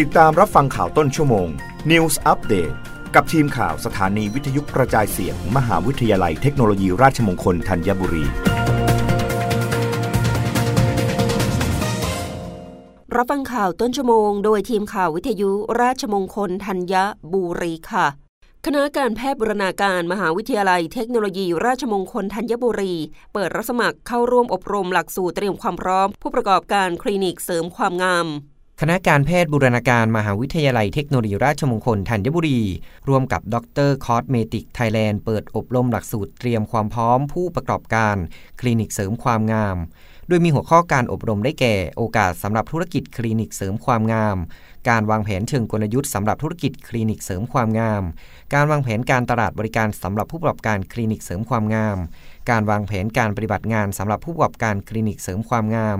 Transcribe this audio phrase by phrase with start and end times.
[0.00, 1.48] ติดตามรับฟังข่าวต้นชั่วโมง
[1.90, 2.74] News Update
[3.14, 8.24] กับทีมข่าวสถานีวิทยุกระจายเสียงมหาวิทยาลัยเทคโนโลยีราชมงคลธัญบุรี
[13.16, 15.50] รับฟังข่าวต้นชั่วโมง โดยทีมข่าววิทยุ
[15.80, 16.94] ราชมงคลธัญ
[17.32, 18.06] บุรีค่ะ
[18.66, 22.94] คณะการแพทย์บูรณาการมหาวิทยาลัยเทคโนโลยี ราชมงคลธัญบุรี
[23.32, 28.28] เปิดรับสมัครเข้าร่วมอบรมหลักสูตรเตรียมความพร้อม ผู้ประกอบการคลินิกเสริมความงาม
[28.84, 32.60] คณะการแพทย์บูรณาการมหาวิทยาลัยเทคโนโลยีราชมงคลธัญบุรี
[33.08, 33.56] ร่วมกับด
[33.88, 38.16] รคอสเมติกไทยแลนด์เปิดอบรมหลักสูตรเตรียมความพร้อมผู้ประกอบการ
[38.60, 39.76] คลินิกเสริมความงาม
[40.28, 44.36] โดยมีหัวข้อการอบรมได้แก่ โอกาสสำหรับธุรกิจคลินิกเสริมความงาม
[44.88, 48.02] การวางแผนเชิงกลยุทธ์สำหรับธุรกิจคลินิกเสริมความงาม
[48.54, 51.98] การวางแผนการตลาดบริการสำหรับผู้ประกอบการคลินิกเสริมความงาม
[52.50, 55.98] การวางแผนการปฏิบัติงานสำหรับผู้ประกอบการคลินิกเสริมความงาม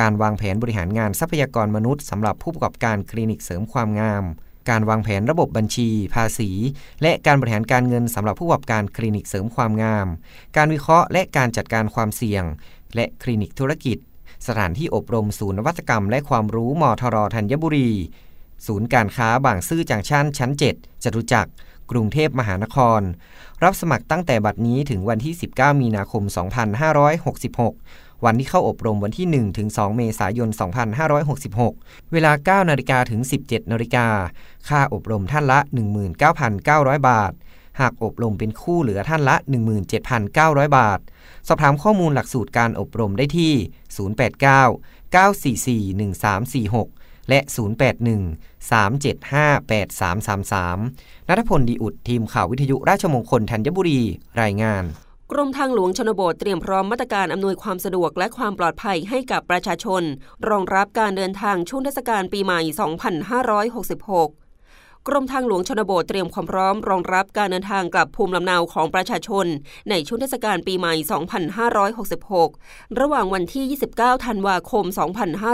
[0.00, 4.24] การวางแผนบริหารงานทรัพยากรมนุษย์สำหรับผู้ประกอบการคลินิกเสริมความงาม
[4.70, 6.50] การวางแผนระบบบัญชี ภาษี
[7.02, 10.06] และการบริหารการเงินสำหรับผู้ประกอบการคลินิกเสริมความงาม
[10.56, 12.44] การวิเคราะห์และการจัดการความเสี่ยง
[12.94, 13.98] และคลินิกธุรกิจ
[14.46, 17.90] สถานที่อบรมศูนย์นวัตกรรม และความรู้มทรธัญบุรี
[18.66, 21.50] ศูนย์การค้าบางซื่อจังชั่นชั้น 7จตุจักร
[21.90, 23.00] กรุงเทพมหานคร
[23.62, 26.22] รับสมัครตั้งแต่บัดนี้ถึงวันที่ 19 มีนาคม
[27.04, 30.48] 2566 วันที่เข้าอบรมวันที่ 1 ถึง 2 เมษายน
[31.30, 34.06] 2566 เวลา 9 นาฬิกาถึง 17 นาฬิกา
[34.68, 35.58] ค่าอบรมท่านละ
[36.34, 37.32] 19,900 บาท
[37.80, 39.36] หากอบรมเป็นคู่เหลือท่านละ
[40.06, 41.00] 17,900 บาท
[41.48, 43.52] สอบถามข้อมูลหลักสูตรการอบรมได้ที่
[45.14, 45.82] 089 944
[46.84, 47.40] 1346 และ
[48.04, 54.00] 081 375 8333 นัทพลดีอุดทีมข่าววิทยุราชมงคลธัญบุรี
[54.42, 54.84] รายงาน
[55.32, 60.02] กรมทางหลวงชนบทเตรียมพร้อมมาตรการอำนวยความสะดวกและความปลอดภัยให้กับประชาชน
[60.48, 62.60] รองรับการเดินทางช่วงเทศกาลปีใหม่
[63.48, 64.43] 2566
[65.08, 69.46] กรมทางหลวงชนบทเตรียมความพร้อมรองรับการเดินทางกลับภูมิลำเนาของประชาชน
[69.90, 70.94] ในช่วงเทศกาลปีใหม่
[72.16, 73.64] 2566 ระหว่างวันที่
[73.96, 74.84] 29 ธันวาคม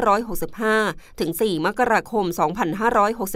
[0.05, 2.25] 2565 ถึง 4 มกราคม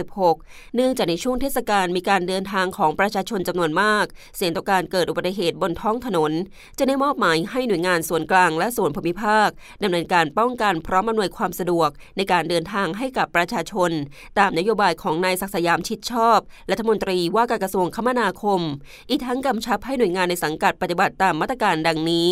[0.03, 6.31] 2566 เนื่องจากในช่วงเทศกาลมีการเดินทางของประชาชนจำนวนมาก เสี่ยงต่อการเกิดอุบัติเหตุบนท้องถนน
[6.77, 9.49] จะได้มอบหมายให้หน่วยงานส่วนกลางและส่วนภูมิภาค
[9.83, 13.91] ดำเนินการป้องกันพร้อมอำนวยความสะดวก ในการเดินทางให้กับประชาชน
[14.39, 16.39] ตามนโยบายของนายศักสยามชิดชอบ
[16.71, 18.61] รัฐมนตรีว่าการกระทรวงคมนาคม
[19.09, 22.29] อีกทั้งกำชับให้หน่วยงานในสังกัดปฏิบัติตามมาตรการดังนี้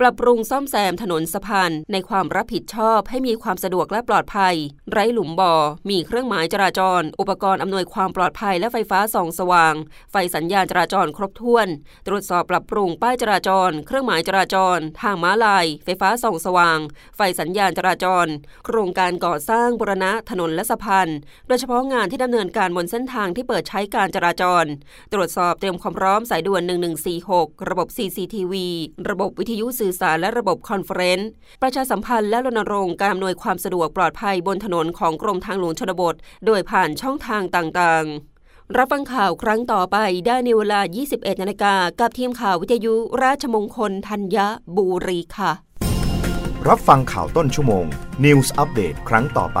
[0.00, 4.54] ปรับปรุงซ่อมแซมถนนสะพานในความรับผิดชอบให้มีความสะดวกและปลอดภัย
[4.90, 5.54] ไร้หลุมบ่อ
[5.90, 9.74] มีเครื่องหมายจราจร อุปกรณ์อำนวยความปลอดภัยและไฟฟ้าส่องสว่าง
[10.12, 11.68] ไฟสัญญาณจราจรครบถ้วน
[12.06, 16.78] ตรวจสอบปรับปรุงป้ายจราจร เครื่องหมายจราจร ทางม้าลาย ไฟฟ้าส่องสว่าง
[17.16, 18.26] ไฟสัญญาณจราจร
[18.64, 21.08] โครงการก่อสร้างบูรณะถนนและสะพาน
[21.48, 24.64] โดยเฉพาะงานที่ดำเนินการบนเส้นทางที่เปิดใช้การจราจร
[25.12, 26.62] ตรวจสอบเตรียมความพร้อมสายด่วน
[27.10, 28.54] 1146 ระบบ CCTV
[29.10, 31.30] ระบบวิทยุสื่อสารและระบบ conference
[31.62, 36.14] ประชาสัมพันธ์และรณรงค์การอำนวยความสะดวกปลอดภัยบนถนนของกรมทางหลวงชนบท
[36.46, 39.96] โดยผ่านช่องทางต่างๆรับฟังข่าวครั้งต่อไป
[40.26, 40.80] ได้ในเวลา
[41.10, 44.38] 21 นาฬิกา กับทีมข่าววิทยุราชมงคลธัญ
[44.76, 45.52] บุรีค่ะ
[46.68, 47.86] รับฟังข่าวต้นชั่วโมง
[48.24, 49.60] News อัปเดตครั้งต่อไป